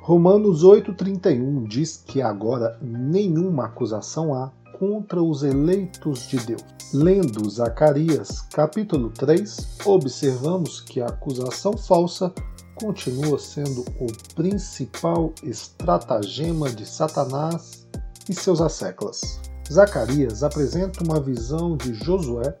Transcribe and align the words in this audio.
Romanos 0.00 0.64
8,31 0.64 1.66
diz 1.66 1.96
que 1.96 2.22
agora 2.22 2.78
nenhuma 2.80 3.64
acusação 3.64 4.32
há 4.32 4.52
contra 4.78 5.22
os 5.22 5.42
eleitos 5.42 6.26
de 6.28 6.38
Deus. 6.38 6.62
Lendo 6.92 7.48
Zacarias 7.48 8.42
capítulo 8.52 9.10
3, 9.10 9.78
observamos 9.84 10.80
que 10.80 11.00
a 11.00 11.06
acusação 11.06 11.76
falsa 11.76 12.32
continua 12.74 13.38
sendo 13.38 13.84
o 14.00 14.06
principal 14.34 15.32
estratagema 15.42 16.70
de 16.70 16.86
Satanás 16.86 17.86
e 18.28 18.34
seus 18.34 18.60
asseclas. 18.60 19.40
Zacarias 19.72 20.42
apresenta 20.42 21.02
uma 21.02 21.20
visão 21.20 21.76
de 21.76 21.94
Josué, 21.94 22.56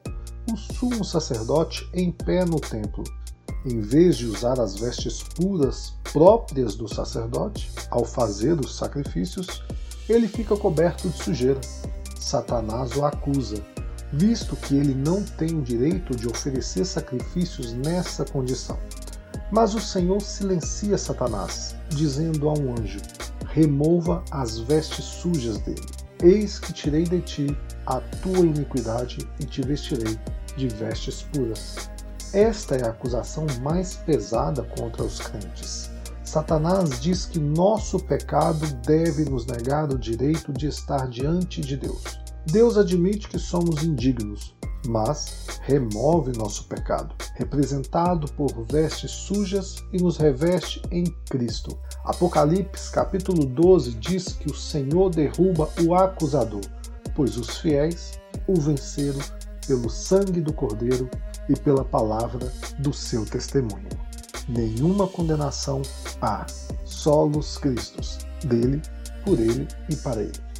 o 0.52 0.56
sumo 0.56 1.04
sacerdote, 1.04 1.88
em 1.92 2.10
pé 2.10 2.44
no 2.44 2.60
templo. 2.60 3.04
Em 3.64 3.80
vez 3.80 4.16
de 4.16 4.26
usar 4.26 4.60
as 4.60 4.76
vestes 4.76 5.22
puras 5.22 5.94
próprias 6.12 6.74
do 6.74 6.86
sacerdote 6.86 7.70
ao 7.90 8.04
fazer 8.04 8.58
os 8.60 8.76
sacrifícios, 8.76 9.62
ele 10.08 10.28
fica 10.28 10.56
coberto 10.56 11.08
de 11.08 11.22
sujeira. 11.22 11.60
Satanás 12.24 12.96
o 12.96 13.04
acusa, 13.04 13.62
visto 14.10 14.56
que 14.56 14.74
ele 14.74 14.94
não 14.94 15.22
tem 15.22 15.58
o 15.58 15.60
direito 15.60 16.16
de 16.16 16.26
oferecer 16.26 16.86
sacrifícios 16.86 17.74
nessa 17.74 18.24
condição. 18.24 18.78
Mas 19.52 19.74
o 19.74 19.80
Senhor 19.80 20.22
silencia 20.22 20.96
Satanás, 20.96 21.76
dizendo 21.90 22.48
a 22.48 22.54
um 22.54 22.72
anjo: 22.72 22.98
Remova 23.48 24.24
as 24.30 24.58
vestes 24.58 25.04
sujas 25.04 25.58
dele. 25.58 25.84
Eis 26.22 26.58
que 26.58 26.72
tirei 26.72 27.04
de 27.04 27.20
ti 27.20 27.58
a 27.84 28.00
tua 28.22 28.40
iniquidade 28.40 29.18
e 29.38 29.44
te 29.44 29.60
vestirei 29.60 30.18
de 30.56 30.68
vestes 30.68 31.24
puras. 31.30 31.90
Esta 32.32 32.76
é 32.76 32.86
a 32.86 32.90
acusação 32.90 33.46
mais 33.60 33.96
pesada 33.96 34.62
contra 34.78 35.04
os 35.04 35.20
crentes. 35.20 35.90
Satanás 36.34 37.00
diz 37.00 37.26
que 37.26 37.38
nosso 37.38 37.96
pecado 37.96 38.66
deve 38.84 39.24
nos 39.24 39.46
negar 39.46 39.92
o 39.92 39.96
direito 39.96 40.52
de 40.52 40.66
estar 40.66 41.08
diante 41.08 41.60
de 41.60 41.76
Deus. 41.76 42.02
Deus 42.44 42.76
admite 42.76 43.28
que 43.28 43.38
somos 43.38 43.84
indignos, 43.84 44.52
mas 44.88 45.46
remove 45.62 46.36
nosso 46.36 46.64
pecado, 46.64 47.14
representado 47.36 48.26
por 48.32 48.50
vestes 48.64 49.12
sujas 49.12 49.76
e 49.92 50.02
nos 50.02 50.16
reveste 50.16 50.82
em 50.90 51.04
Cristo. 51.30 51.78
Apocalipse 52.04 52.90
capítulo 52.90 53.46
12 53.46 53.92
diz 53.92 54.32
que 54.32 54.50
o 54.50 54.56
Senhor 54.56 55.10
derruba 55.10 55.70
o 55.86 55.94
acusador, 55.94 56.64
pois 57.14 57.36
os 57.36 57.58
fiéis 57.58 58.18
o 58.48 58.60
venceram 58.60 59.20
pelo 59.68 59.88
sangue 59.88 60.40
do 60.40 60.52
Cordeiro 60.52 61.08
e 61.48 61.56
pela 61.56 61.84
palavra 61.84 62.52
do 62.80 62.92
seu 62.92 63.24
testemunho 63.24 64.02
nenhuma 64.48 65.06
condenação 65.06 65.82
há, 66.20 66.46
solos 66.84 67.58
Cristos, 67.58 68.18
dele, 68.44 68.80
por 69.24 69.38
ele 69.38 69.66
e 69.88 69.96
para 69.96 70.22
ele. 70.22 70.53